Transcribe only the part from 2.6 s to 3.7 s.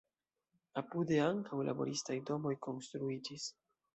konstruiĝis.